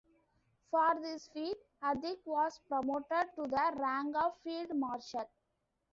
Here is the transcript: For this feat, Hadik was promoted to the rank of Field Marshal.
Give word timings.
For 0.71 0.99
this 0.99 1.27
feat, 1.27 1.57
Hadik 1.83 2.25
was 2.25 2.59
promoted 2.67 3.35
to 3.35 3.43
the 3.43 3.71
rank 3.75 4.15
of 4.15 4.35
Field 4.39 4.75
Marshal. 4.75 5.29